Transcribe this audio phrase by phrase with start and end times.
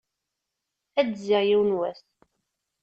[0.99, 2.01] Ad d-zziɣ yiwen n wass.